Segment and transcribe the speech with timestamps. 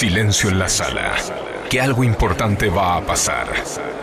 [0.00, 1.14] Silencio en la sala.
[1.68, 3.52] Que algo importante va a pasar.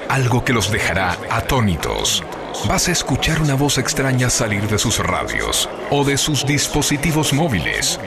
[0.10, 2.24] Algo que los dejará atónitos.
[2.68, 8.00] Vas a escuchar una voz extraña salir de sus radios o de sus dispositivos móviles.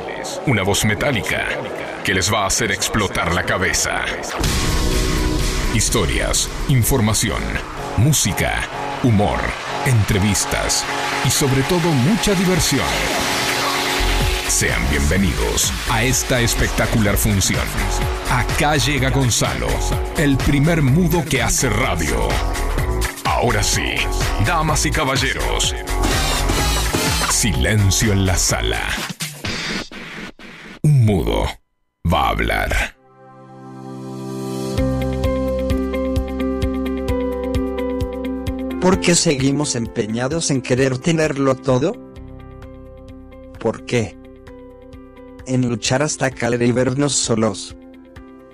[0.47, 1.49] Una voz metálica
[2.05, 4.05] que les va a hacer explotar la cabeza.
[5.75, 7.43] Historias, información,
[7.97, 8.69] música,
[9.03, 9.41] humor,
[9.85, 10.85] entrevistas
[11.27, 12.87] y sobre todo mucha diversión.
[14.51, 17.63] Sean bienvenidos a esta espectacular función.
[18.31, 19.69] Acá llega Gonzalo,
[20.19, 22.29] el primer mudo que hace radio.
[23.25, 23.95] Ahora sí,
[24.45, 25.73] damas y caballeros,
[27.31, 28.81] silencio en la sala.
[30.83, 31.47] Un mudo
[32.13, 32.97] va a hablar.
[38.81, 41.93] ¿Por qué seguimos empeñados en querer tenerlo todo?
[43.61, 44.20] ¿Por qué?
[45.51, 47.75] En luchar hasta caer y vernos solos.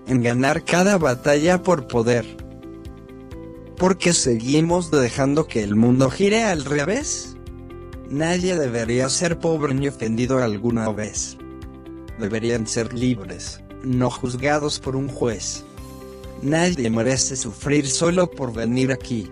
[0.06, 2.25] En ganar cada batalla por poder.
[3.77, 7.36] ¿Por qué seguimos dejando que el mundo gire al revés?
[8.08, 11.36] Nadie debería ser pobre ni ofendido alguna vez.
[12.19, 15.64] Deberían ser libres, no juzgados por un juez.
[16.41, 19.31] Nadie merece sufrir solo por venir aquí.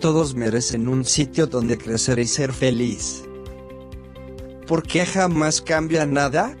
[0.00, 3.22] Todos merecen un sitio donde crecer y ser feliz.
[4.66, 6.56] ¿Por qué jamás cambia nada?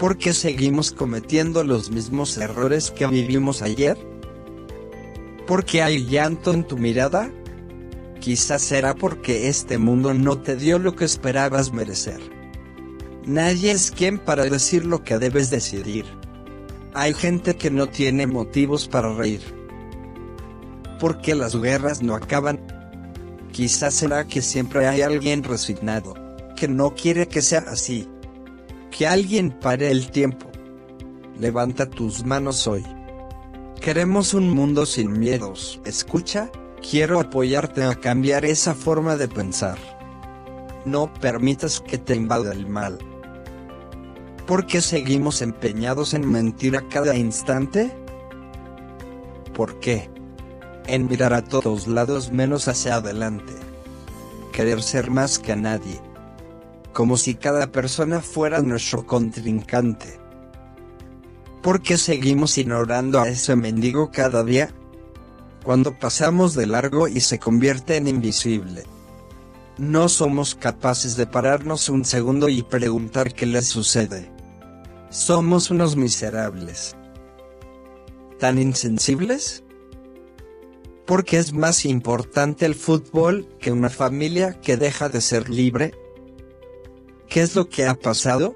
[0.00, 3.98] ¿Por qué seguimos cometiendo los mismos errores que vivimos ayer?
[5.46, 7.30] ¿Por qué hay llanto en tu mirada?
[8.18, 12.18] Quizás será porque este mundo no te dio lo que esperabas merecer.
[13.26, 16.06] Nadie es quien para decir lo que debes decidir.
[16.94, 19.42] Hay gente que no tiene motivos para reír
[20.98, 22.58] ¿Por qué las guerras no acaban?
[23.52, 26.14] Quizás será que siempre hay alguien resignado,
[26.56, 28.08] que no quiere que sea así.
[29.00, 30.50] Que alguien pare el tiempo.
[31.38, 32.84] Levanta tus manos hoy.
[33.80, 35.80] Queremos un mundo sin miedos.
[35.86, 36.50] Escucha,
[36.82, 39.78] quiero apoyarte a cambiar esa forma de pensar.
[40.84, 42.98] No permitas que te invada el mal.
[44.46, 47.96] ¿Por qué seguimos empeñados en mentir a cada instante?
[49.54, 50.10] ¿Por qué?
[50.86, 53.54] en mirar a todos lados menos hacia adelante.
[54.52, 56.09] Querer ser más que nadie.
[56.92, 60.18] Como si cada persona fuera nuestro contrincante.
[61.62, 64.74] ¿Por qué seguimos ignorando a ese mendigo cada día?
[65.64, 68.84] Cuando pasamos de largo y se convierte en invisible.
[69.78, 74.30] No somos capaces de pararnos un segundo y preguntar qué le sucede.
[75.10, 76.96] Somos unos miserables.
[78.38, 79.62] ¿Tan insensibles?
[81.10, 85.92] porque es más importante el fútbol que una familia que deja de ser libre?
[87.30, 88.54] ¿Qué es lo que ha pasado?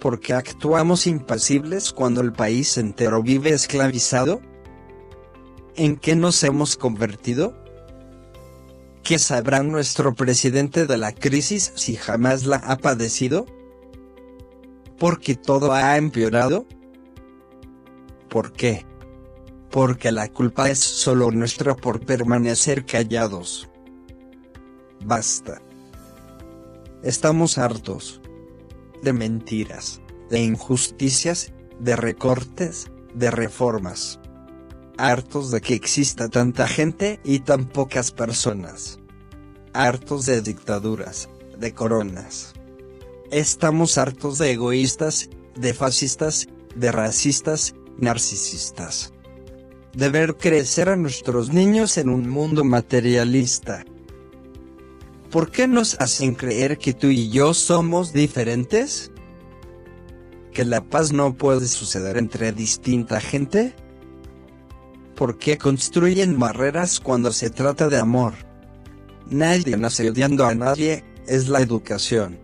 [0.00, 4.40] ¿Por qué actuamos impasibles cuando el país entero vive esclavizado?
[5.74, 7.54] ¿En qué nos hemos convertido?
[9.02, 13.44] ¿Qué sabrá nuestro presidente de la crisis si jamás la ha padecido?
[14.98, 16.64] ¿Por qué todo ha empeorado?
[18.30, 18.86] ¿Por qué?
[19.76, 23.68] porque la culpa es solo nuestra por permanecer callados.
[25.04, 25.60] Basta.
[27.06, 28.20] Estamos hartos
[29.00, 34.18] de mentiras, de injusticias, de recortes, de reformas.
[34.98, 38.98] Hartos de que exista tanta gente y tan pocas personas.
[39.72, 42.54] Hartos de dictaduras, de coronas.
[43.30, 49.12] Estamos hartos de egoístas, de fascistas, de racistas, narcisistas
[49.94, 53.82] de ver crecer a nuestros niños en un mundo materialista.
[55.36, 59.12] ¿Por qué nos hacen creer que tú y yo somos diferentes?
[60.50, 63.74] ¿Que la paz no puede suceder entre distinta gente?
[65.14, 68.32] ¿Por qué construyen barreras cuando se trata de amor?
[69.28, 72.38] Nadie nace odiando a nadie, es la educación.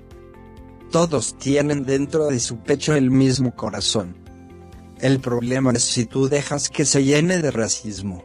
[0.90, 4.14] Todos tienen dentro de su pecho el mismo corazón.
[5.00, 8.22] El problema es si tú dejas que se llene de racismo.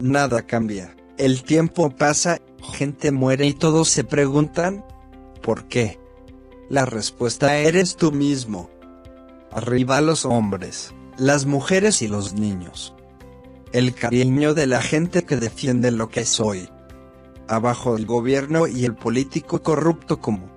[0.00, 0.96] Nada cambia.
[1.18, 2.40] El tiempo pasa,
[2.72, 4.84] gente muere y todos se preguntan,
[5.42, 5.98] ¿por qué?
[6.68, 8.68] La respuesta eres tú mismo.
[9.52, 12.94] Arriba los hombres, las mujeres y los niños.
[13.72, 16.68] El cariño de la gente que defiende lo que soy.
[17.48, 20.50] Abajo el gobierno y el político corrupto como.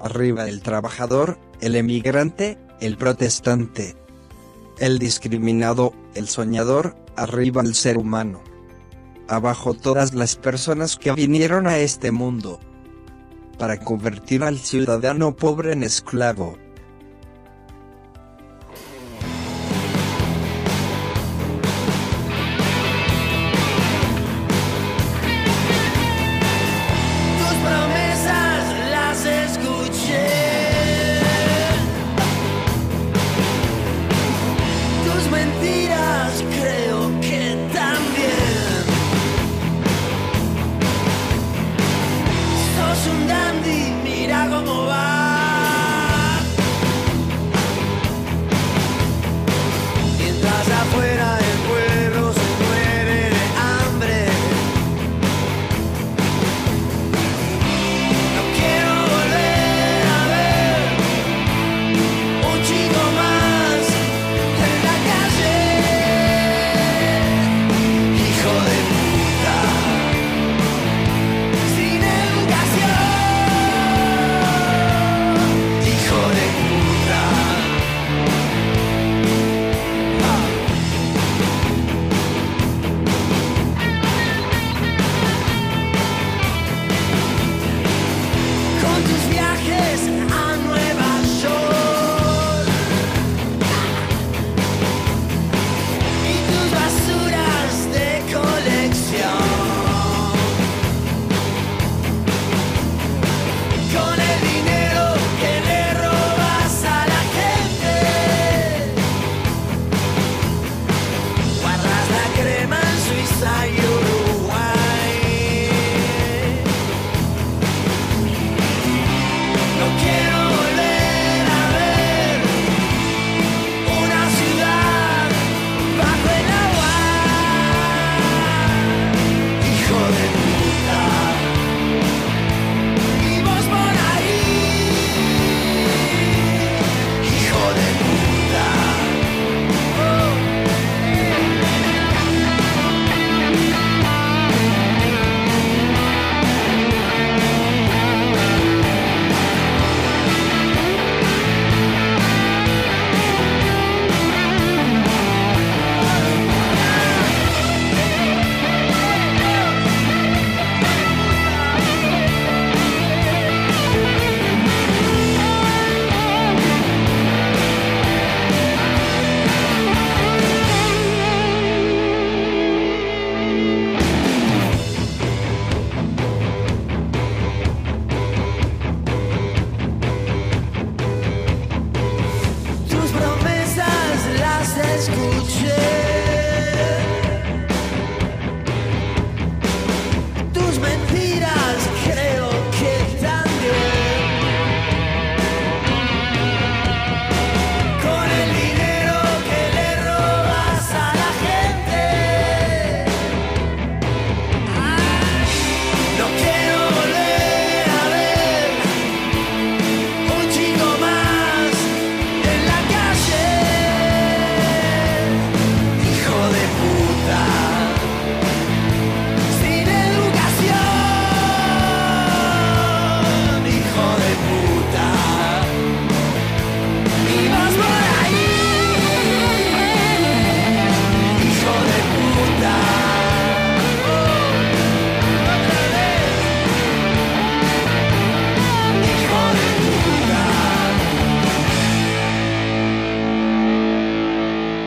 [0.00, 3.96] Arriba el trabajador, el emigrante, el protestante,
[4.78, 8.42] el discriminado, el soñador, arriba el ser humano.
[9.30, 12.58] Abajo todas las personas que vinieron a este mundo.
[13.60, 16.58] Para convertir al ciudadano pobre en esclavo.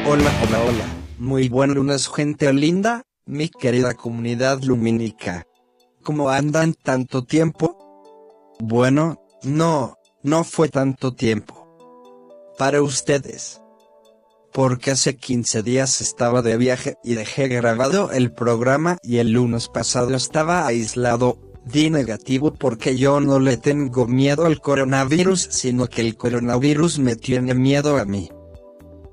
[0.05, 0.85] Hola, hola, hola.
[1.17, 5.47] Muy buen lunes, gente linda, mi querida comunidad lumínica.
[6.03, 7.77] ¿Cómo andan tanto tiempo?
[8.59, 11.69] Bueno, no, no fue tanto tiempo.
[12.57, 13.61] Para ustedes.
[14.51, 19.69] Porque hace 15 días estaba de viaje y dejé grabado el programa y el lunes
[19.69, 21.37] pasado estaba aislado.
[21.65, 27.15] Di negativo porque yo no le tengo miedo al coronavirus, sino que el coronavirus me
[27.15, 28.29] tiene miedo a mí.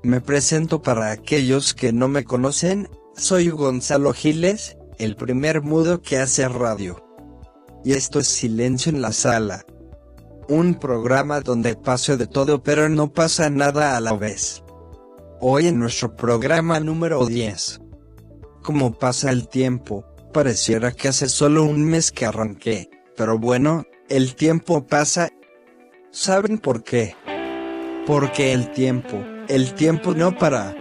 [0.03, 6.17] Me presento para aquellos que no me conocen, soy Gonzalo Giles, el primer mudo que
[6.17, 7.05] hace radio.
[7.85, 9.63] Y esto es Silencio en la Sala.
[10.49, 14.63] Un programa donde pasa de todo pero no pasa nada a la vez.
[15.39, 17.81] Hoy en nuestro programa número 10.
[18.63, 20.03] Como pasa el tiempo,
[20.33, 25.29] pareciera que hace solo un mes que arranqué, pero bueno, el tiempo pasa.
[26.09, 27.15] ¿Saben por qué?
[28.07, 30.80] Porque el tiempo, el tiempo no para.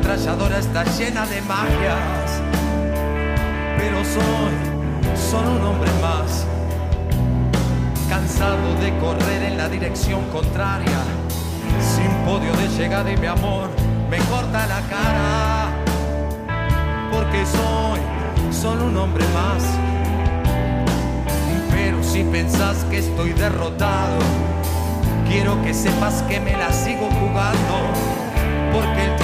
[0.00, 2.40] Ametralladora está llena de magias.
[3.76, 6.46] Pero soy solo un hombre más.
[8.08, 11.00] Cansado de correr en la dirección contraria.
[11.80, 13.68] Sin podio de llegada y mi amor
[14.08, 15.68] me corta la cara.
[17.12, 18.00] Porque soy
[18.52, 19.62] solo un hombre más.
[21.72, 24.18] Pero si pensás que estoy derrotado,
[25.28, 27.76] quiero que sepas que me la sigo jugando.
[28.72, 29.19] Porque el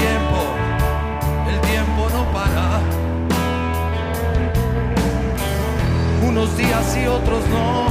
[6.22, 7.86] Unos días y otros no.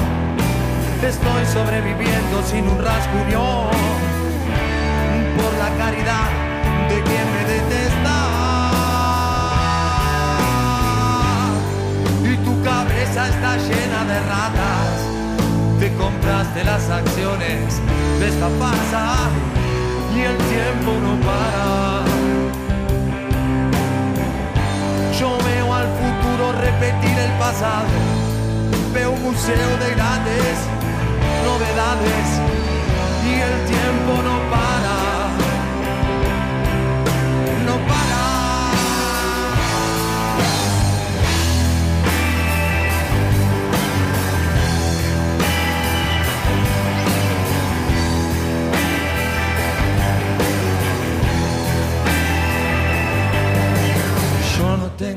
[1.01, 3.69] Estoy sobreviviendo sin un rasguño.
[5.37, 6.29] Por la caridad
[6.89, 8.17] de quien me detesta.
[12.23, 14.95] Y tu cabeza está llena de ratas.
[15.79, 17.81] Te compraste las acciones
[18.19, 19.29] de esta farsa
[20.15, 22.14] y el tiempo no para.
[25.25, 27.87] Yo veo al futuro repetir el pasado.
[28.93, 30.55] Veo un museo de grandes
[31.43, 32.27] novedades
[33.27, 34.84] y el tiempo no para.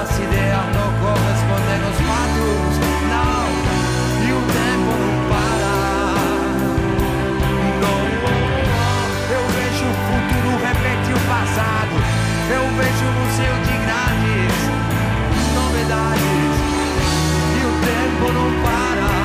[0.00, 2.72] Suas ideias não correspondem aos fatos.
[3.12, 3.44] Não,
[4.24, 5.74] e o tempo não para.
[7.82, 8.00] Não,
[9.30, 11.94] eu vejo o futuro repetir o passado.
[12.48, 14.56] Eu vejo o museu de grandes
[15.54, 16.54] novidades.
[17.52, 19.19] E o tempo não para.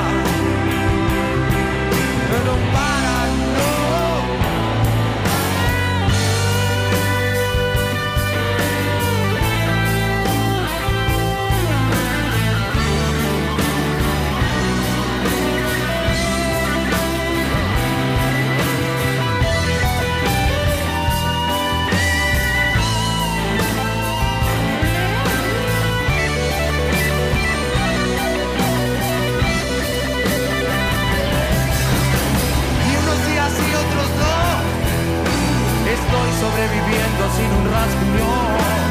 [36.56, 38.85] Sobreviviendo sin un rasguño.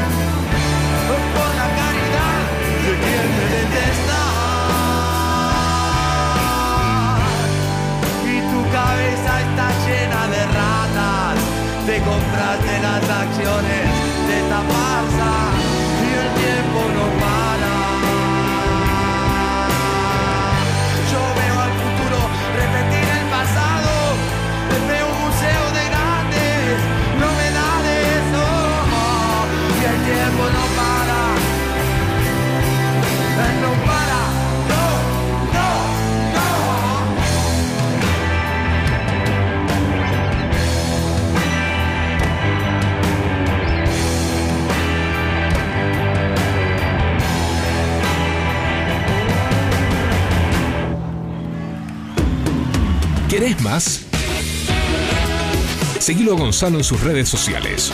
[56.06, 57.92] Seguilo a Gonzalo en sus redes sociales.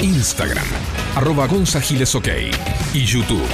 [0.00, 0.64] Instagram,
[1.14, 2.28] arroba Gonza Giles OK.
[2.94, 3.46] Y YouTube,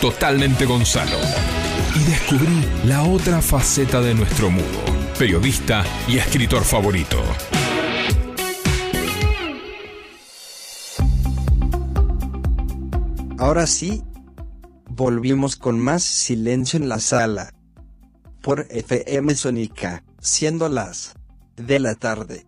[0.00, 1.18] Totalmente Gonzalo.
[1.96, 4.84] Y descubrí la otra faceta de nuestro mudo,
[5.18, 7.20] periodista y escritor favorito.
[13.36, 14.04] Ahora sí,
[14.90, 17.52] volvimos con más silencio en la sala.
[18.42, 21.14] por FM Sónica, siendo las
[21.56, 22.46] de la tarde.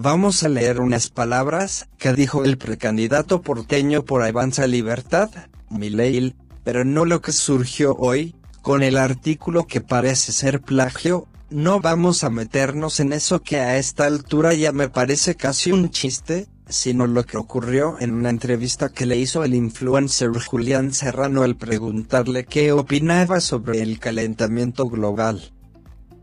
[0.00, 5.28] Vamos a leer unas palabras que dijo el precandidato porteño por Avanza Libertad,
[5.70, 11.80] Mileil, pero no lo que surgió hoy, con el artículo que parece ser plagio, no
[11.80, 16.46] vamos a meternos en eso que a esta altura ya me parece casi un chiste,
[16.68, 21.56] sino lo que ocurrió en una entrevista que le hizo el influencer Julián Serrano al
[21.56, 25.57] preguntarle qué opinaba sobre el calentamiento global.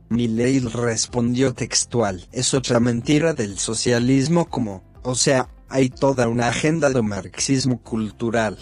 [0.10, 6.90] Milley respondió textual, es otra mentira del socialismo como, o sea, hay toda una agenda
[6.90, 8.58] de marxismo cultural.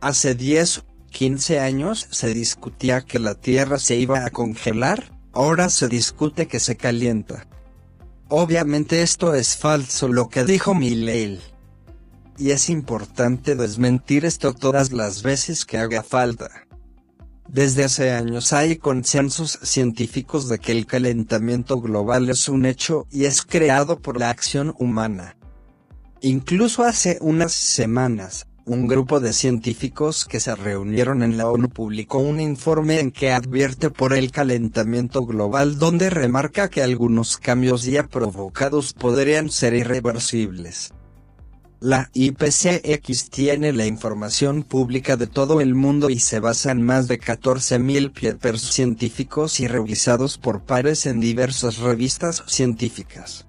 [0.00, 5.88] Hace 10, 15 años se discutía que la Tierra se iba a congelar, ahora se
[5.88, 7.46] discute que se calienta.
[8.28, 11.40] Obviamente esto es falso lo que dijo Milley.
[12.38, 16.66] Y es importante desmentir esto todas las veces que haga falta.
[17.48, 23.24] Desde hace años hay consensos científicos de que el calentamiento global es un hecho y
[23.24, 25.36] es creado por la acción humana.
[26.20, 32.18] Incluso hace unas semanas, un grupo de científicos que se reunieron en la ONU publicó
[32.18, 38.06] un informe en que advierte por el calentamiento global donde remarca que algunos cambios ya
[38.06, 40.92] provocados podrían ser irreversibles.
[41.84, 47.08] La IPCX tiene la información pública de todo el mundo y se basa en más
[47.08, 53.46] de 14.000 papers científicos y revisados por pares en diversas revistas científicas.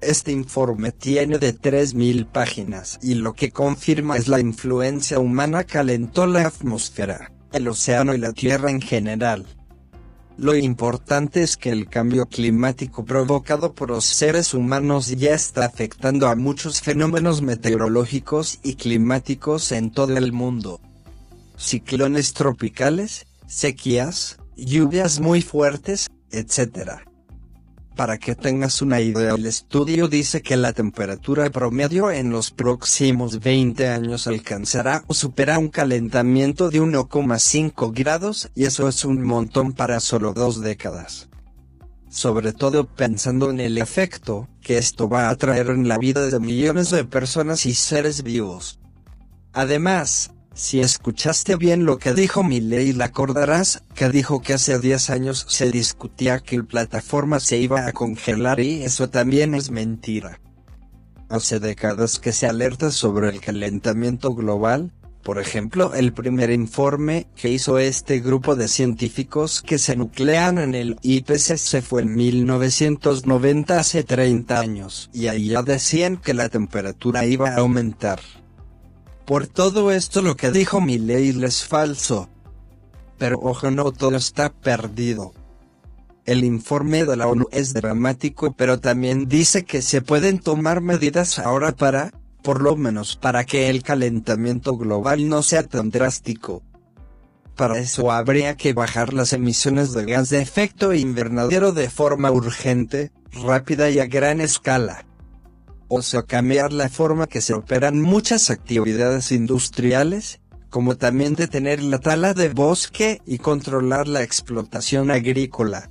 [0.00, 6.26] Este informe tiene de 3.000 páginas y lo que confirma es la influencia humana calentó
[6.26, 9.46] la atmósfera, el océano y la Tierra en general.
[10.38, 16.26] Lo importante es que el cambio climático provocado por los seres humanos ya está afectando
[16.26, 20.80] a muchos fenómenos meteorológicos y climáticos en todo el mundo.
[21.56, 27.02] Ciclones tropicales, sequías, lluvias muy fuertes, etc.
[27.96, 33.40] Para que tengas una idea, el estudio dice que la temperatura promedio en los próximos
[33.40, 39.74] 20 años alcanzará o supera un calentamiento de 1,5 grados y eso es un montón
[39.74, 41.28] para solo dos décadas.
[42.08, 46.40] Sobre todo pensando en el efecto que esto va a traer en la vida de
[46.40, 48.80] millones de personas y seres vivos.
[49.52, 55.46] Además, si escuchaste bien lo que dijo Milley, acordarás que dijo que hace 10 años
[55.48, 60.40] se discutía que la plataforma se iba a congelar y eso también es mentira.
[61.28, 67.48] Hace décadas que se alerta sobre el calentamiento global, por ejemplo, el primer informe que
[67.48, 74.02] hizo este grupo de científicos que se nuclean en el IPCC fue en 1990 hace
[74.02, 78.20] 30 años, y ahí ya decían que la temperatura iba a aumentar.
[79.24, 82.28] Por todo esto lo que dijo Milley es falso.
[83.18, 85.32] Pero ojo no todo está perdido.
[86.24, 91.38] El informe de la ONU es dramático pero también dice que se pueden tomar medidas
[91.38, 96.62] ahora para, por lo menos para que el calentamiento global no sea tan drástico.
[97.56, 103.12] Para eso habría que bajar las emisiones de gas de efecto invernadero de forma urgente,
[103.44, 105.04] rápida y a gran escala
[105.94, 111.98] o sea cambiar la forma que se operan muchas actividades industriales, como también detener la
[111.98, 115.90] tala de bosque y controlar la explotación agrícola.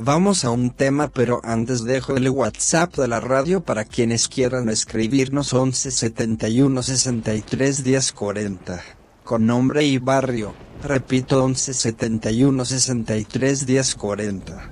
[0.00, 4.68] Vamos a un tema pero antes dejo el WhatsApp de la radio para quienes quieran
[4.68, 8.82] escribirnos 11 71 63 10 40.
[9.22, 10.54] Con nombre y barrio.
[10.82, 14.70] Repito 11 71 63 10 40.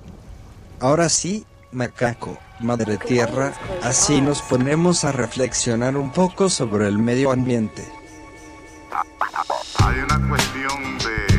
[0.80, 7.32] Ahora sí, macaco, madre tierra, así nos ponemos a reflexionar un poco sobre el medio
[7.32, 7.82] ambiente.
[9.78, 11.31] Hay una cuestión de,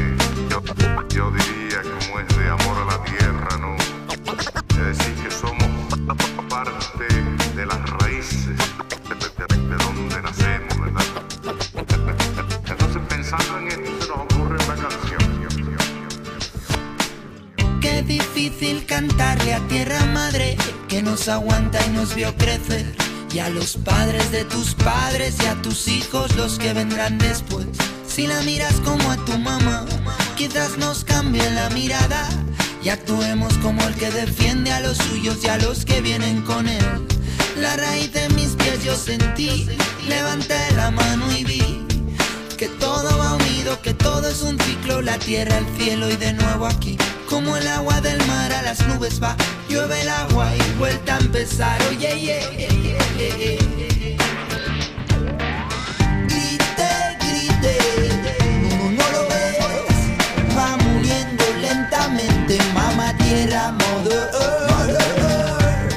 [21.25, 22.85] nos aguanta y nos vio crecer.
[23.33, 27.65] Y a los padres de tus padres y a tus hijos los que vendrán después.
[28.05, 29.85] Si la miras como a tu mamá,
[30.35, 32.27] quizás nos cambie la mirada
[32.83, 36.67] y actuemos como el que defiende a los suyos y a los que vienen con
[36.67, 37.07] él.
[37.57, 39.69] La raíz de mis pies yo sentí,
[40.09, 41.83] levanté la mano y vi
[42.57, 46.33] que todo va unido, que todo es un ciclo, la tierra, el cielo y de
[46.33, 46.97] nuevo aquí.
[47.29, 51.19] Como el agua del mar a las nubes va, llueve el agua y vuelta a
[51.19, 51.81] empezar.
[51.89, 52.39] Oye, yeah,
[56.27, 57.77] Grite, grite,
[58.61, 64.17] no, no lo ves, va muriendo lenta lentamente, mamá tierra, modo.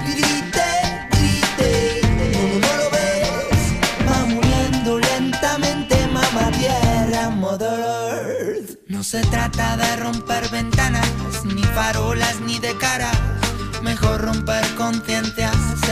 [0.04, 0.68] Grite,
[1.12, 2.00] grite,
[2.32, 3.64] no, no lo ves.
[4.08, 8.78] Va muriendo lentamente, mamá tierra, mother.
[8.88, 11.08] No se trata de romper ventanas,
[11.44, 13.10] ni farolas, ni de cara.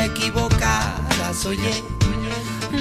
[0.04, 1.82] Equivocadas, oye.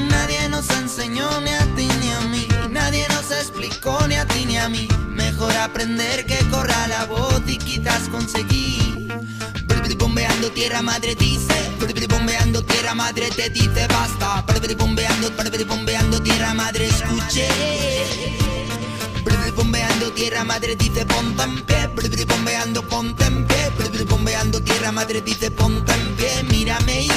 [0.09, 4.45] Nadie nos enseñó ni a ti ni a mí, nadie nos explicó ni a ti
[4.45, 4.87] ni a mí.
[5.07, 9.07] Mejor aprender que corra la voz y quizás conseguir.
[9.97, 11.71] Bombeando tierra madre dice,
[12.09, 14.45] bombeando tierra madre te dice basta.
[14.77, 15.31] Bombeando,
[15.65, 17.47] bombeando tierra madre escuché.
[19.55, 21.87] Bombeando tierra madre dice ponte en pie,
[22.25, 23.71] bombeando ponte en pie,
[24.09, 27.07] bombeando tierra madre dice ponte en pie, mírame.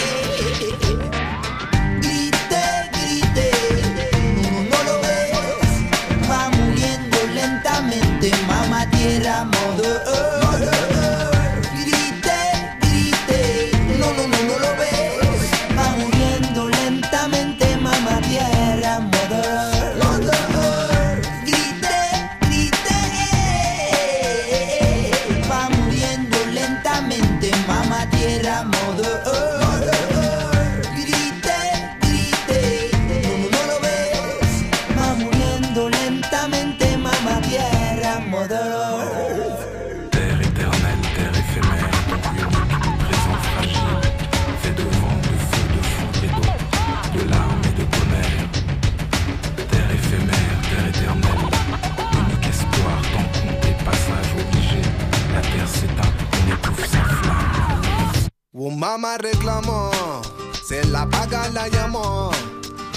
[60.64, 62.32] Se la paga la llamó.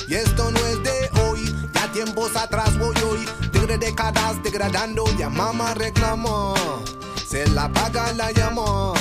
[0.08, 3.30] Y esto no es de hoy, ya tiempos atrás voy hoy.
[3.52, 6.56] Tigre décadas degradando, ya mamá reclamó.
[7.28, 8.96] Se la paga la llamó,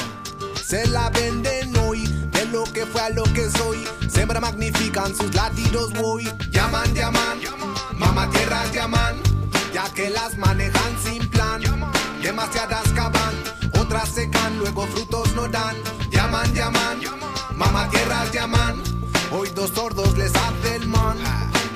[0.62, 2.06] se la venden hoy.
[2.32, 3.78] De lo que fue a lo que soy,
[4.10, 6.30] siempre magnifican sus latidos voy.
[6.50, 7.38] Llaman, llaman,
[7.96, 9.16] mamá tierras llaman,
[9.72, 11.62] ya que las manejan sin plan.
[12.22, 13.34] Demasiadas cavan,
[13.80, 15.74] otras secan, luego frutos no dan.
[16.10, 17.17] Llaman, llaman,
[17.58, 18.82] mamá tierras llaman.
[19.30, 21.18] Hoy dos sordos les hace el man.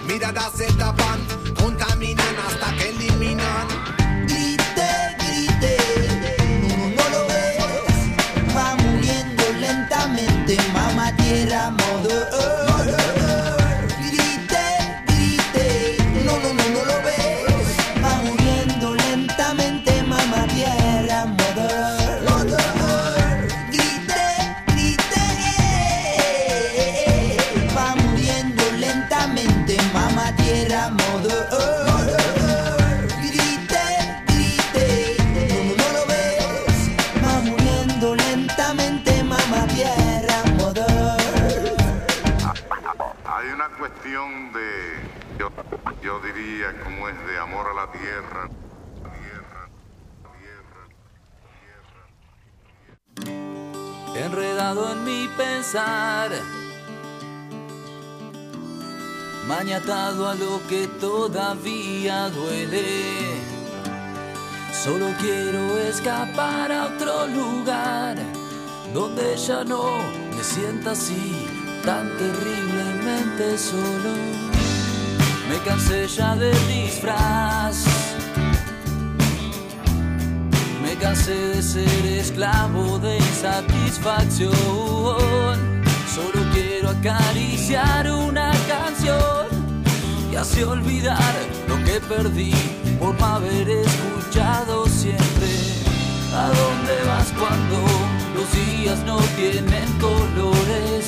[0.07, 1.21] Miradas se tapan,
[1.59, 3.82] contaminan hasta que eliminan.
[55.73, 56.31] Pensar,
[59.47, 63.41] mañatado a lo que todavía duele.
[64.73, 68.17] Solo quiero escapar a otro lugar
[68.93, 69.99] donde ya no
[70.37, 71.47] me sienta así
[71.85, 74.15] tan terriblemente solo.
[75.49, 78.02] Me cansé ya del disfraz.
[81.03, 84.53] Cansé de ser esclavo de insatisfacción.
[86.15, 89.49] Solo quiero acariciar una canción
[90.31, 91.35] y así olvidar
[91.69, 92.55] lo que perdí
[93.01, 95.51] por no haber escuchado siempre.
[96.35, 97.79] ¿A dónde vas cuando
[98.37, 101.07] los días no tienen colores?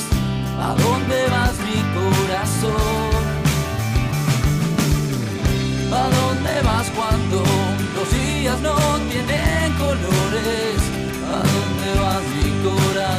[0.59, 3.14] ¿A dónde vas mi corazón?
[5.92, 7.73] ¿A dónde vas cuando
[8.04, 8.76] los días no
[9.10, 10.78] tienen colores?
[11.30, 13.13] ¿A dónde vas mi corazón?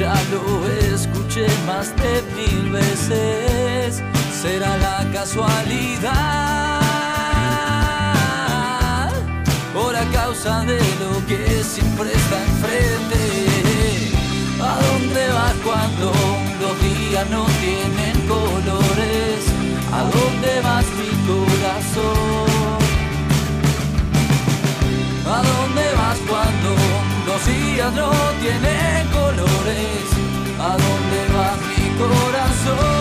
[0.00, 4.02] Ya lo escuché más de mil veces.
[4.40, 6.10] Será la casualidad
[9.74, 13.22] por a causa de lo que siempre está enfrente.
[14.70, 16.12] ¿A dónde vas cuando
[16.62, 19.38] los días no tienen colores?
[19.98, 22.80] ¿A dónde vas mi corazón?
[25.26, 30.06] ¿A dónde vas cuando los días no tienen colores?
[30.58, 32.99] ¿A dónde vas mi corazón?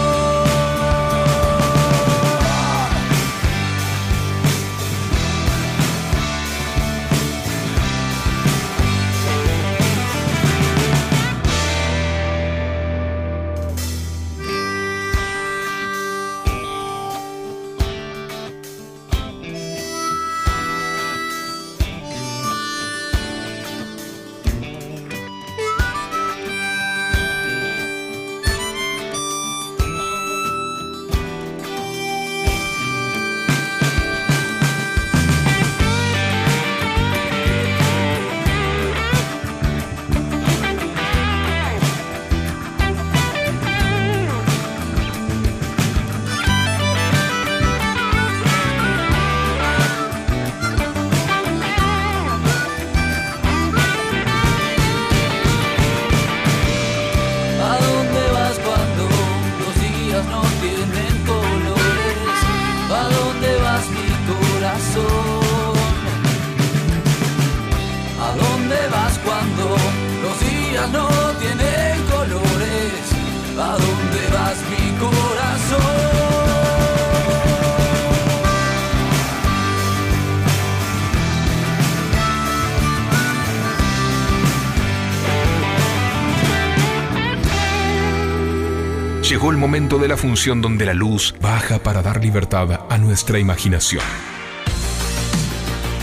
[90.00, 94.04] De la función donde la luz baja para dar libertad a nuestra imaginación.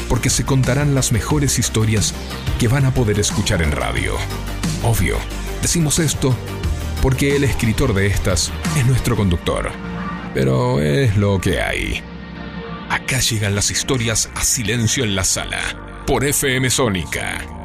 [0.08, 2.14] Porque se contarán las mejores historias
[2.58, 4.14] que van a poder escuchar en radio.
[4.82, 5.16] Obvio,
[5.62, 6.36] decimos esto
[7.02, 9.70] porque el escritor de estas es nuestro conductor.
[10.34, 12.02] Pero es lo que hay.
[12.90, 15.60] Acá llegan las historias a silencio en la sala.
[16.06, 17.55] Por FM Sónica.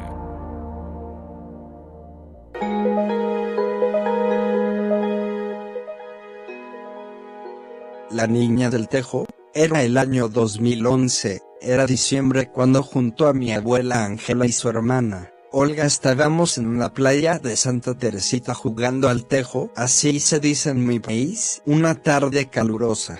[8.22, 14.04] La niña del tejo, era el año 2011, era diciembre cuando junto a mi abuela
[14.04, 19.72] Ángela y su hermana, Olga estábamos en una playa de Santa Teresita jugando al tejo,
[19.74, 23.18] así se dice en mi país, una tarde calurosa.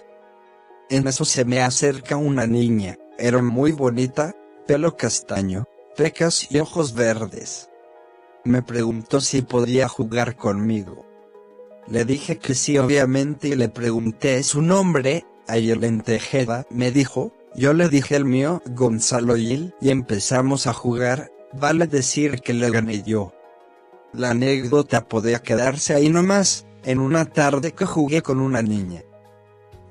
[0.89, 4.37] En eso se me acerca una niña, era muy bonita,
[4.69, 5.65] pelo castaño,
[5.97, 7.71] pecas y ojos verdes.
[8.45, 11.12] Me preguntó si podía jugar conmigo.
[11.89, 17.73] Le dije que sí obviamente y le pregunté su nombre, Ayelen Tejeda, me dijo, yo
[17.73, 23.03] le dije el mío, Gonzalo Gil, y empezamos a jugar, vale decir que le gané
[23.03, 23.33] yo.
[24.13, 29.03] La anécdota podía quedarse ahí nomás, en una tarde que jugué con una niña.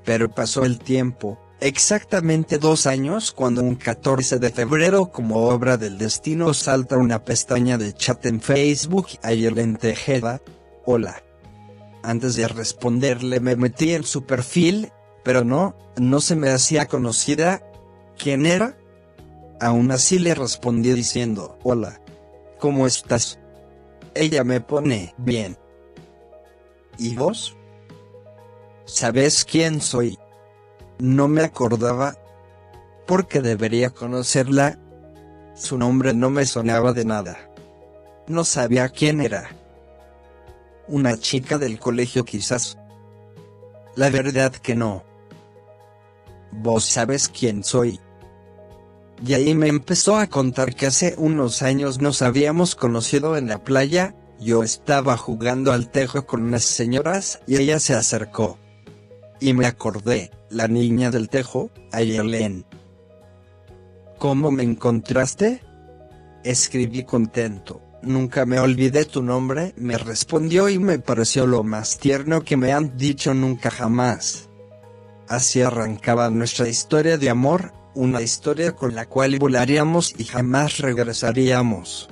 [0.04, 5.98] Pero pasó el tiempo, exactamente dos años cuando un 14 de febrero como obra del
[5.98, 10.40] destino salta una pestaña de chat en Facebook, Ayelen Tejeda,
[10.84, 11.22] hola.
[12.02, 17.62] Antes de responderle me metí en su perfil, pero no, no se me hacía conocida.
[18.18, 18.76] ¿Quién era?
[19.60, 22.00] Aún así le respondí diciendo, hola.
[22.58, 23.38] ¿Cómo estás?
[24.14, 25.56] Ella me pone, bien.
[26.98, 27.56] ¿Y vos?
[28.84, 30.18] ¿Sabes quién soy?
[30.98, 32.16] No me acordaba.
[33.06, 34.78] Porque debería conocerla.
[35.54, 37.50] Su nombre no me sonaba de nada.
[38.26, 39.50] No sabía quién era.
[40.92, 42.76] Una chica del colegio quizás.
[43.96, 45.04] La verdad que no.
[46.50, 47.98] Vos sabes quién soy.
[49.24, 53.64] Y ahí me empezó a contar que hace unos años nos habíamos conocido en la
[53.64, 58.58] playa, yo estaba jugando al tejo con unas señoras y ella se acercó.
[59.40, 62.66] Y me acordé, la niña del tejo, Ayelen.
[64.18, 65.62] ¿Cómo me encontraste?
[66.44, 67.80] Escribí contento.
[68.02, 72.72] Nunca me olvidé tu nombre, me respondió y me pareció lo más tierno que me
[72.72, 74.48] han dicho nunca jamás.
[75.28, 82.10] Así arrancaba nuestra historia de amor, una historia con la cual volaríamos y jamás regresaríamos.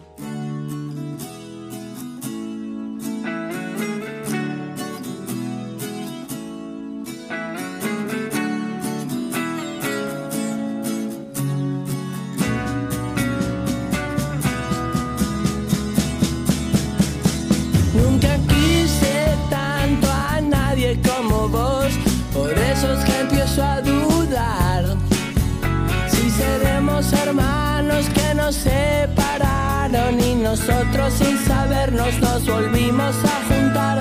[28.50, 34.00] nos separaron y nosotros sin sabernos nos volvimos a juntar.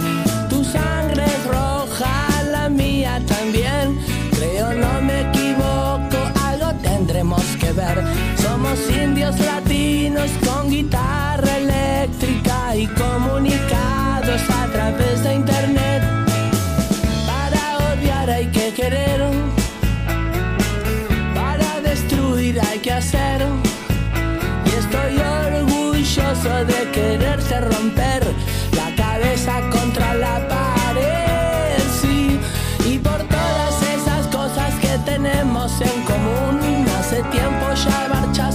[0.50, 4.00] Tu sangre es roja, la mía también.
[4.32, 8.04] Creo no me equivoco, algo tendremos que ver.
[8.42, 11.09] Somos indios latinos con guitarra
[26.44, 28.24] de quererse romper
[28.72, 32.40] la cabeza contra la pared, sí.
[32.86, 38.49] Y por todas esas cosas que tenemos en común, hace tiempo ya marchamos.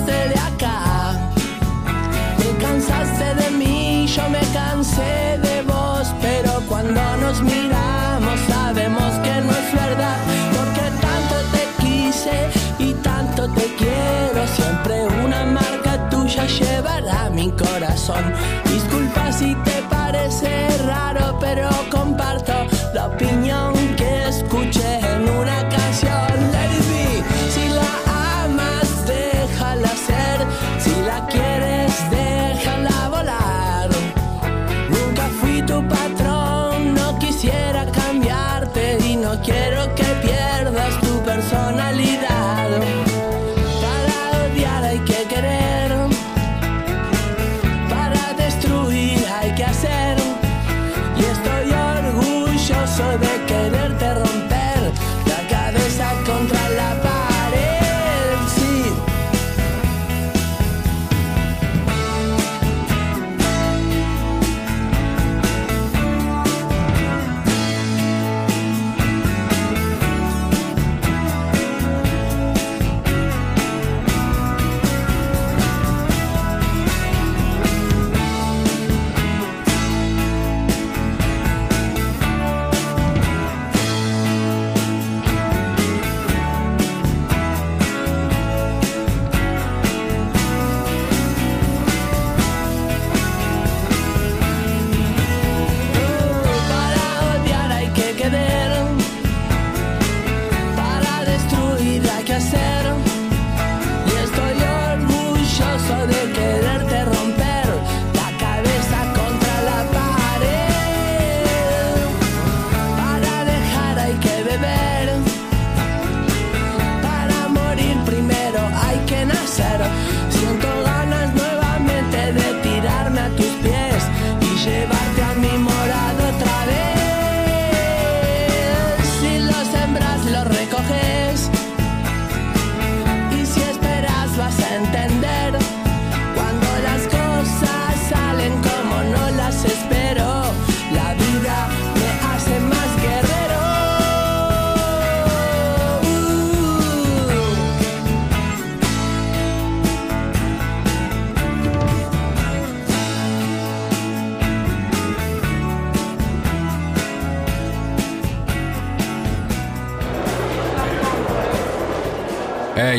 [18.04, 18.63] sun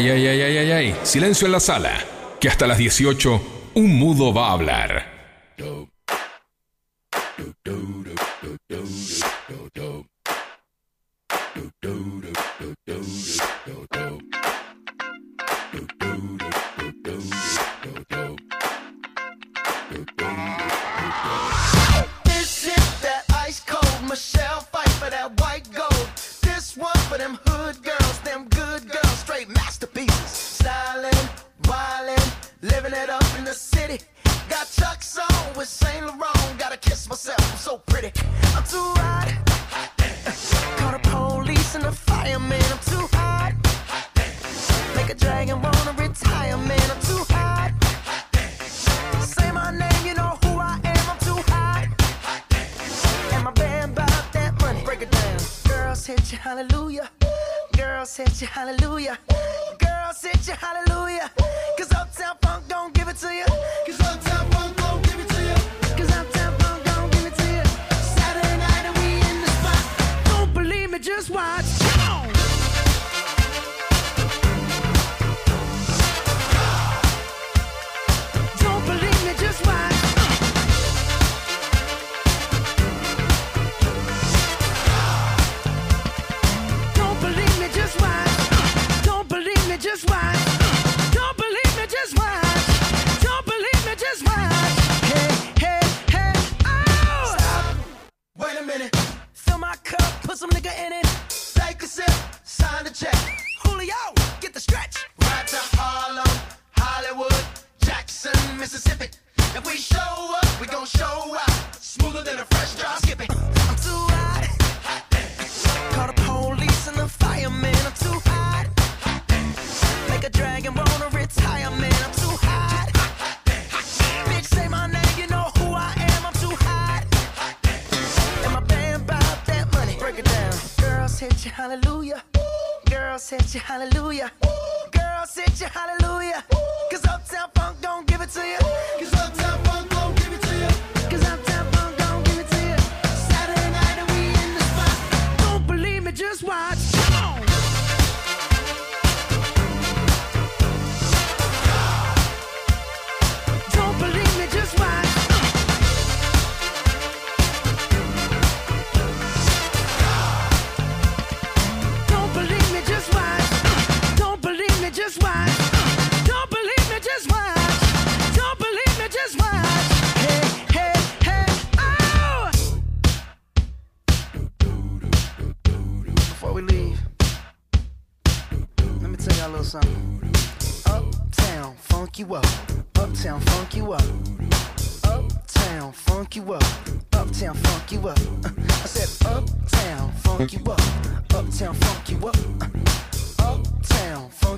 [0.09, 0.95] ay, ay, ay, ay, ay.
[1.03, 1.91] Silencio en la sala,
[2.39, 3.41] que hasta las 18
[3.75, 5.14] un mudo va a hablar.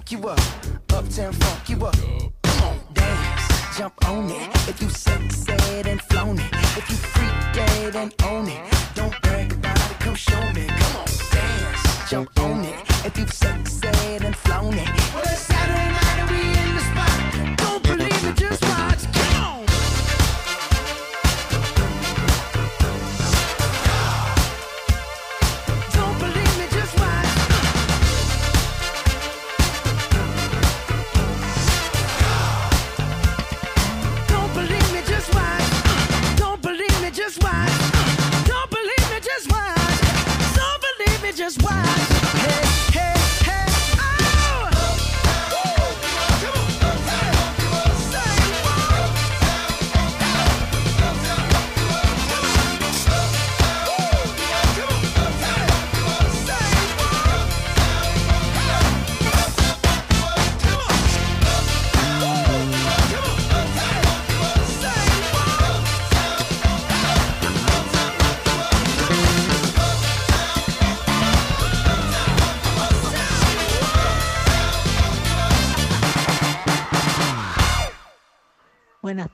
[0.08, 0.40] Funk you up.
[0.94, 1.96] Uptown, funk you up.
[2.44, 4.70] Come on, dance, jump on it.
[4.70, 6.54] If you sexed and flown it.
[6.78, 8.74] If you freak dead and own it.
[8.96, 10.68] Don't brag about it, come show me.
[10.68, 12.80] Come on, dance, jump on it.
[13.06, 14.88] If you've sexed and flown it.
[15.14, 16.07] Well, it's Saturday night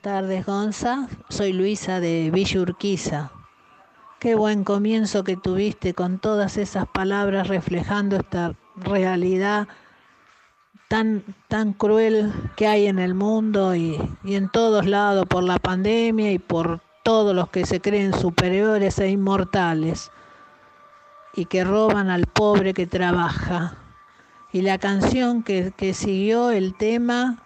[0.04, 1.08] tardes, Gonza.
[1.30, 3.30] Soy Luisa de Villa Urquiza.
[4.20, 9.66] Qué buen comienzo que tuviste con todas esas palabras reflejando esta realidad
[10.88, 15.58] tan, tan cruel que hay en el mundo y, y en todos lados por la
[15.58, 20.10] pandemia y por todos los que se creen superiores e inmortales
[21.34, 23.78] y que roban al pobre que trabaja.
[24.52, 27.38] Y la canción que, que siguió el tema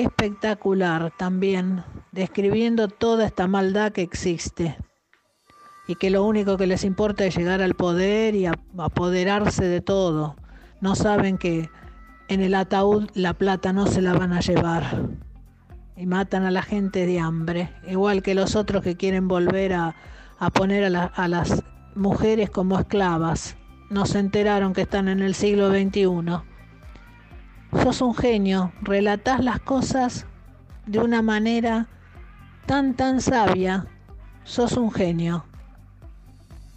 [0.00, 4.76] espectacular también, describiendo toda esta maldad que existe
[5.88, 10.36] y que lo único que les importa es llegar al poder y apoderarse de todo.
[10.80, 11.68] No saben que
[12.28, 15.08] en el ataúd la plata no se la van a llevar
[15.96, 19.94] y matan a la gente de hambre, igual que los otros que quieren volver a,
[20.38, 21.62] a poner a, la- a las
[21.94, 23.56] mujeres como esclavas.
[23.88, 26.04] No se enteraron que están en el siglo XXI.
[27.82, 30.26] Sos un genio, relatás las cosas
[30.86, 31.88] de una manera
[32.66, 33.86] tan, tan sabia.
[34.44, 35.44] Sos un genio.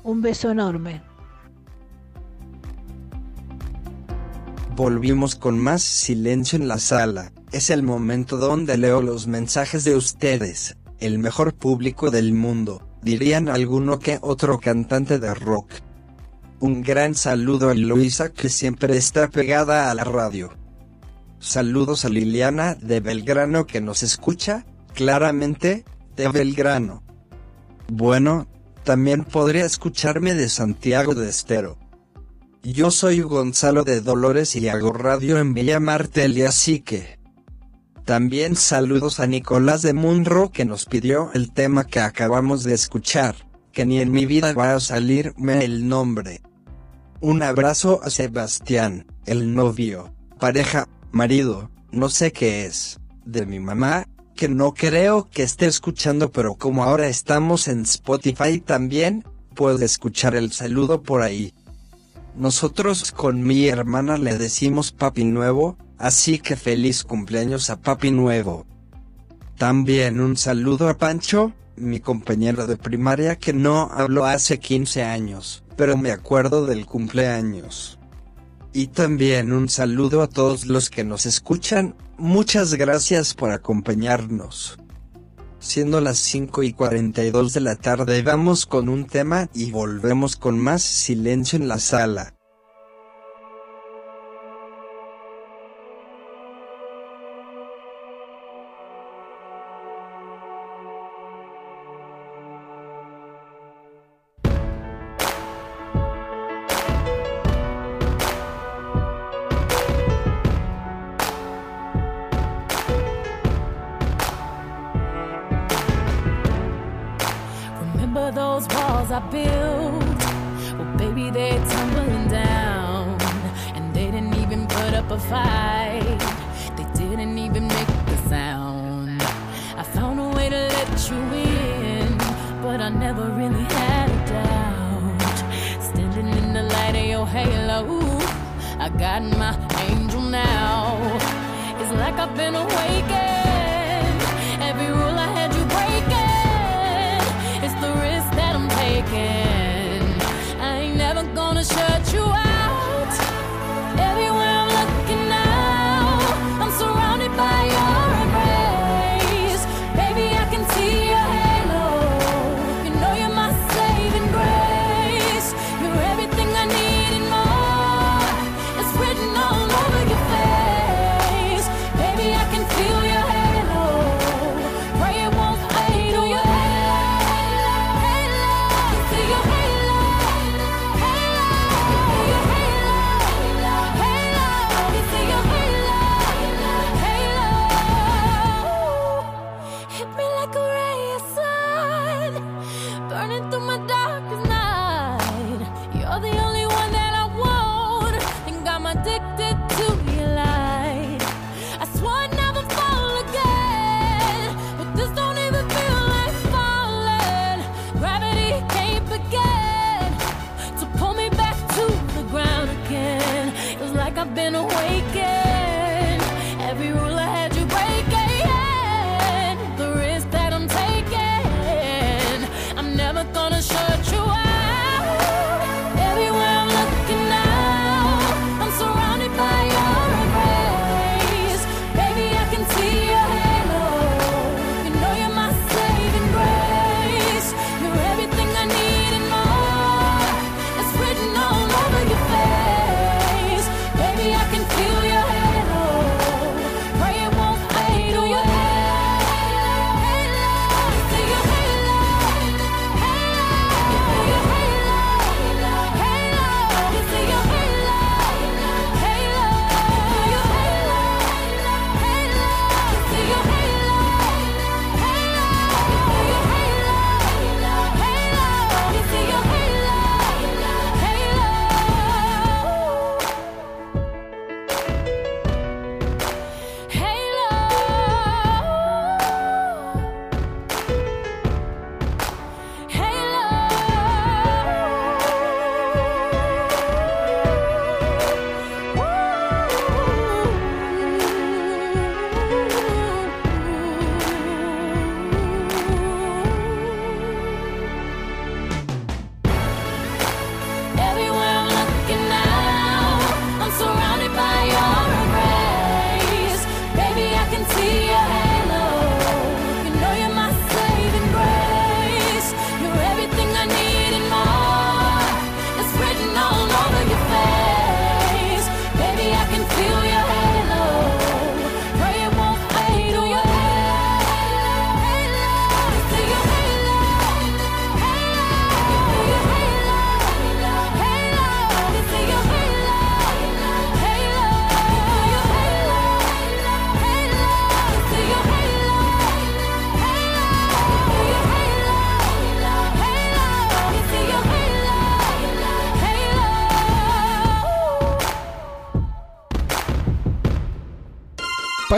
[0.03, 1.01] Un beso enorme.
[4.75, 7.31] Volvimos con más silencio en la sala.
[7.51, 13.49] Es el momento donde leo los mensajes de ustedes, el mejor público del mundo, dirían
[13.49, 15.71] alguno que otro cantante de rock.
[16.59, 20.51] Un gran saludo a Luisa que siempre está pegada a la radio.
[21.39, 25.85] Saludos a Liliana de Belgrano que nos escucha, claramente,
[26.17, 27.01] de Belgrano.
[27.87, 28.47] Bueno,
[28.83, 31.77] también podría escucharme de Santiago de Estero.
[32.61, 37.17] Yo soy Gonzalo de Dolores y hago radio en Villa Martelli así que...
[38.03, 43.35] También saludos a Nicolás de Munro que nos pidió el tema que acabamos de escuchar,
[43.71, 46.41] que ni en mi vida va a salirme el nombre.
[47.21, 54.05] Un abrazo a Sebastián, el novio, pareja, Marido, no sé qué es, de mi mamá,
[54.35, 60.35] que no creo que esté escuchando, pero como ahora estamos en Spotify también, puede escuchar
[60.35, 61.53] el saludo por ahí.
[62.37, 68.65] Nosotros con mi hermana le decimos papi nuevo, así que feliz cumpleaños a papi nuevo.
[69.57, 75.65] También un saludo a Pancho, mi compañero de primaria que no habló hace 15 años,
[75.75, 77.98] pero me acuerdo del cumpleaños.
[78.71, 84.77] Y también un saludo a todos los que nos escuchan, muchas gracias por acompañarnos.
[85.59, 90.57] Siendo las 5 y 42 de la tarde vamos con un tema y volvemos con
[90.57, 92.38] más silencio en la sala.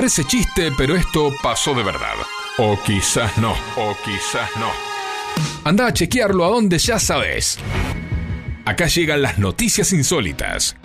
[0.01, 2.15] Parece chiste, pero esto pasó de verdad.
[2.57, 4.71] O quizás no, o quizás no.
[5.63, 7.59] Anda a chequearlo a donde ya sabes.
[8.65, 10.75] Acá llegan las noticias insólitas.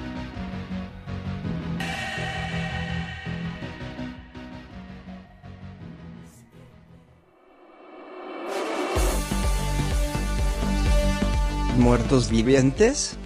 [11.79, 13.17] Muertos vivientes.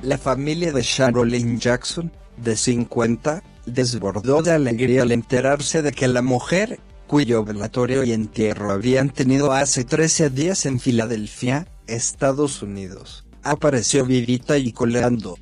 [0.00, 6.22] La familia de Sharon Jackson, de 50, desbordó de alegría al enterarse de que la
[6.22, 14.04] mujer, cuyo velatorio y entierro habían tenido hace 13 días en Filadelfia, Estados Unidos, apareció
[14.04, 15.38] vivita y coleando.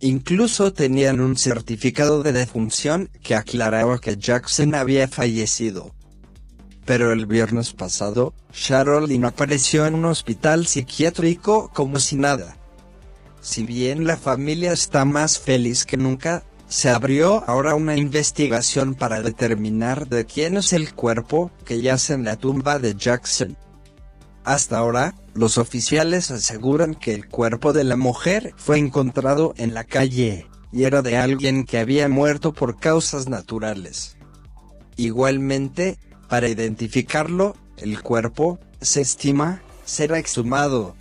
[0.00, 5.94] Incluso tenían un certificado de defunción que aclaraba que Jackson había fallecido.
[6.84, 12.58] Pero el viernes pasado, Sharolyn apareció en un hospital psiquiátrico como si nada.
[13.40, 19.20] Si bien la familia está más feliz que nunca, se abrió ahora una investigación para
[19.20, 23.56] determinar de quién es el cuerpo que yace en la tumba de Jackson.
[24.44, 29.84] Hasta ahora, los oficiales aseguran que el cuerpo de la mujer fue encontrado en la
[29.84, 34.16] calle, y era de alguien que había muerto por causas naturales.
[34.96, 35.98] Igualmente,
[36.28, 40.94] para identificarlo, el cuerpo, se estima, será exhumado.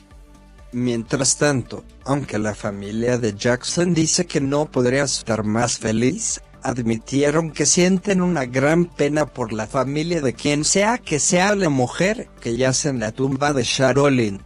[0.73, 7.51] Mientras tanto, aunque la familia de Jackson dice que no podría estar más feliz, admitieron
[7.51, 12.27] que sienten una gran pena por la familia de quien sea que sea la mujer
[12.41, 14.41] que yace en la tumba de Sharolyn.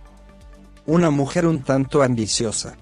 [0.85, 2.75] Una mujer un tanto ambiciosa.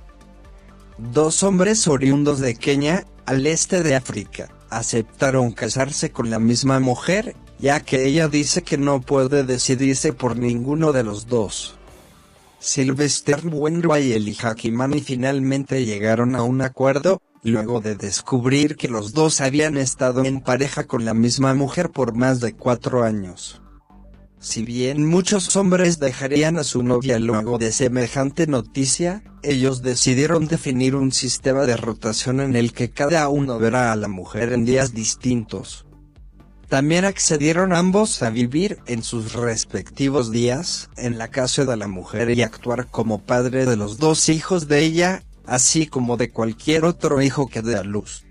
[0.98, 7.36] Dos hombres oriundos de Kenia, al este de África, aceptaron casarse con la misma mujer,
[7.60, 11.78] ya que ella dice que no puede decidirse por ninguno de los dos.
[12.66, 19.14] Sylvester Wenroy y Eli Hakimani finalmente llegaron a un acuerdo, luego de descubrir que los
[19.14, 23.62] dos habían estado en pareja con la misma mujer por más de cuatro años.
[24.40, 30.96] Si bien muchos hombres dejarían a su novia luego de semejante noticia, ellos decidieron definir
[30.96, 34.92] un sistema de rotación en el que cada uno verá a la mujer en días
[34.92, 35.85] distintos.
[36.76, 42.30] También accedieron ambos a vivir en sus respectivos días en la casa de la mujer
[42.32, 47.22] y actuar como padre de los dos hijos de ella, así como de cualquier otro
[47.22, 48.26] hijo que dé a luz.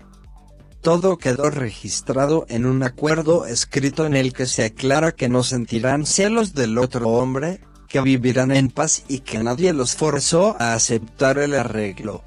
[0.81, 6.05] Todo quedó registrado en un acuerdo escrito en el que se aclara que no sentirán
[6.05, 11.39] celos del otro hombre, que vivirán en paz y que nadie los forzó a aceptar
[11.39, 12.23] el arreglo.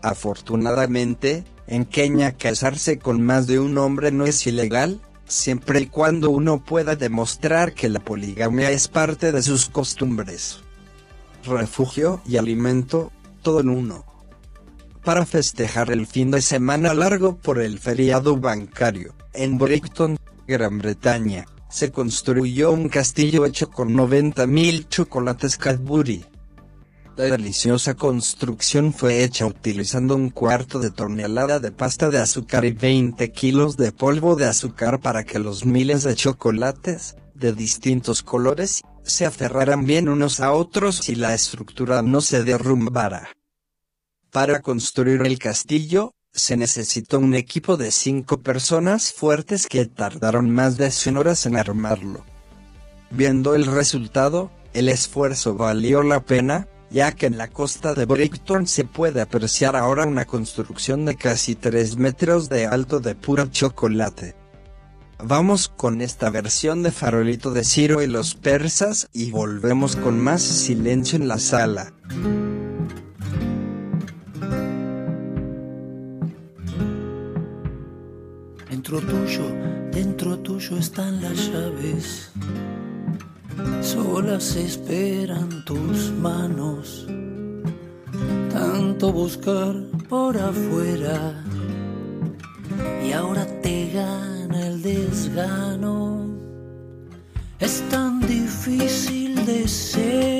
[0.00, 5.00] Afortunadamente, en Kenia casarse con más de un hombre no es ilegal,
[5.30, 10.60] siempre y cuando uno pueda demostrar que la poligamia es parte de sus costumbres.
[11.44, 13.12] Refugio y alimento,
[13.42, 14.04] todo en uno.
[15.04, 21.46] Para festejar el fin de semana largo por el feriado bancario, en Brighton, Gran Bretaña,
[21.70, 26.26] se construyó un castillo hecho con 90.000 chocolates Cadbury.
[27.20, 32.72] La deliciosa construcción fue hecha utilizando un cuarto de tonelada de pasta de azúcar y
[32.72, 38.80] 20 kilos de polvo de azúcar para que los miles de chocolates, de distintos colores,
[39.02, 43.28] se aferraran bien unos a otros y la estructura no se derrumbara.
[44.30, 50.78] Para construir el castillo, se necesitó un equipo de cinco personas fuertes que tardaron más
[50.78, 52.24] de 100 horas en armarlo.
[53.10, 58.66] Viendo el resultado, el esfuerzo valió la pena, ya que en la costa de Brighton
[58.66, 64.34] se puede apreciar ahora una construcción de casi 3 metros de alto de puro chocolate.
[65.22, 70.42] Vamos con esta versión de Farolito de Ciro y los persas y volvemos con más
[70.42, 71.92] silencio en la sala.
[78.70, 79.44] Dentro tuyo,
[79.92, 82.30] dentro tuyo están las llaves.
[83.82, 87.06] Solas esperan tus manos.
[88.52, 89.74] Tanto buscar
[90.08, 91.44] por afuera.
[93.04, 96.28] Y ahora te gana el desgano.
[97.58, 100.39] Es tan difícil de ser.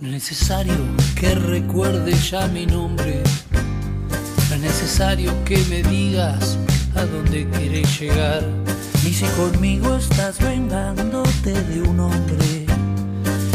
[0.00, 0.74] No es necesario
[1.18, 3.20] que recuerde ya mi nombre.
[4.48, 6.56] No es necesario que me digas
[6.94, 8.44] a dónde quieres llegar.
[9.08, 12.66] Ni si conmigo estás vengándote de un hombre.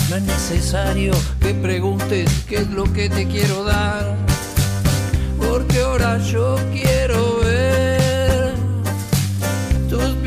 [0.09, 4.17] No es necesario que preguntes qué es lo que te quiero dar.
[5.37, 8.55] Porque ahora yo quiero ver
[9.91, 10.22] tus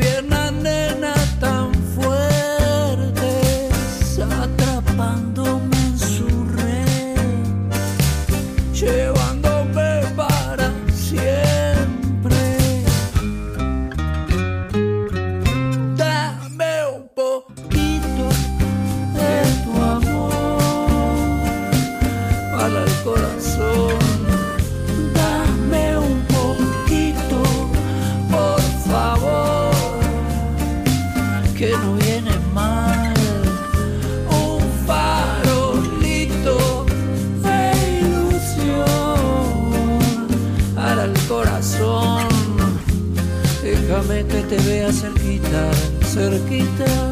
[46.17, 47.06] cerquita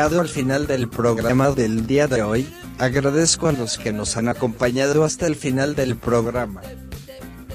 [0.00, 2.48] al final del programa del día de hoy.
[2.78, 6.62] Agradezco a los que nos han acompañado hasta el final del programa.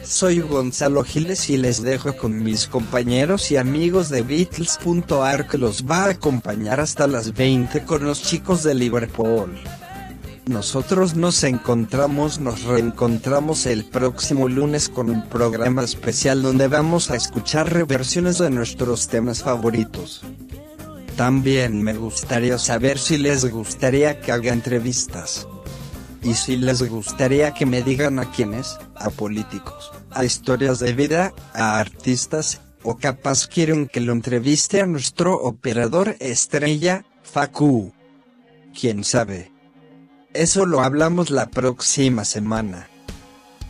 [0.04, 5.86] Soy Gonzalo Giles y les dejo con mis compañeros y amigos de Beatles.ar que los
[5.86, 9.58] va a acompañar hasta las 20 con los chicos de Liverpool.
[10.46, 17.16] Nosotros nos encontramos, nos reencontramos el próximo lunes con un programa especial donde vamos a
[17.16, 20.22] escuchar reversiones de nuestros temas favoritos.
[21.16, 25.48] También me gustaría saber si les gustaría que haga entrevistas.
[26.22, 31.34] Y si les gustaría que me digan a quiénes, a políticos, a historias de vida,
[31.54, 37.94] a artistas, o capaz quieren que lo entreviste a nuestro operador estrella, Facu.
[38.80, 39.52] ¿Quién sabe?
[40.34, 42.90] Eso lo hablamos la próxima semana.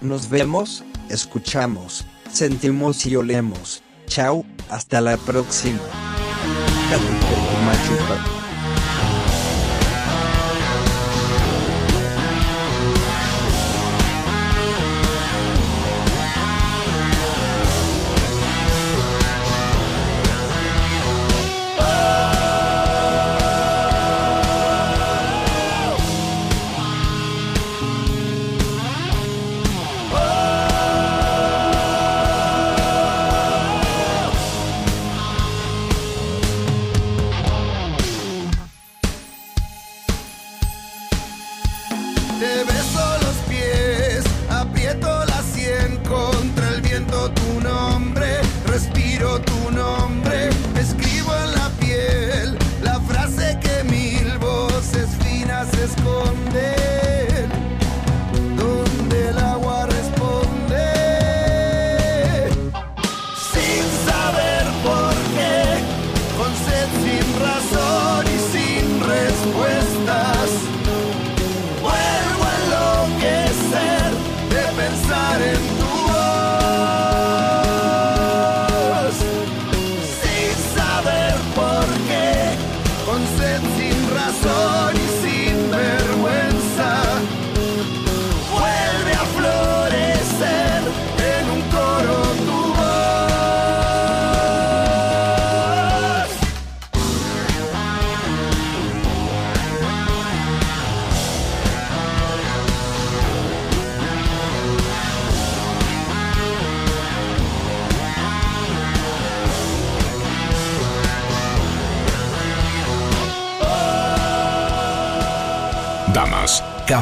[0.01, 3.83] Nos vemos, escuchamos, sentimos y olemos.
[4.07, 5.79] Chao, hasta la próxima.
[7.65, 8.34] Machuca.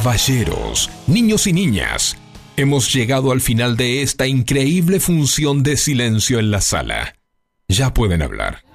[0.04, 2.18] Caballeros, niños y niñas,
[2.58, 7.16] hemos llegado al final de esta increíble función de silencio en la sala.
[7.70, 8.66] Ya pueden hablar.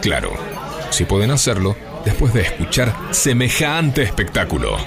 [0.00, 0.32] Claro,
[0.88, 4.78] si pueden hacerlo después de escuchar semejante espectáculo.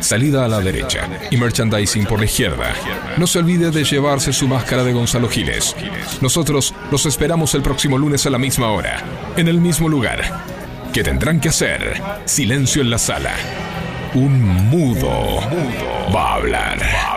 [0.00, 2.72] Salida a la derecha y merchandising por la izquierda.
[3.18, 5.76] No se olvide de llevarse su máscara de Gonzalo Giles.
[6.22, 9.04] Nosotros los esperamos el próximo lunes a la misma hora,
[9.36, 10.55] en el mismo lugar
[10.96, 13.34] que tendrán que hacer silencio en la sala.
[14.14, 14.40] Un
[14.70, 15.42] mudo,
[16.10, 17.15] va a hablar.